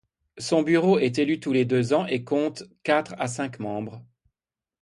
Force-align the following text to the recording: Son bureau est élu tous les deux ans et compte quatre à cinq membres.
Son 0.39 0.63
bureau 0.63 0.97
est 0.97 1.19
élu 1.19 1.39
tous 1.39 1.51
les 1.53 1.63
deux 1.63 1.93
ans 1.93 2.07
et 2.07 2.23
compte 2.23 2.63
quatre 2.81 3.13
à 3.19 3.27
cinq 3.27 3.59
membres. 3.59 4.03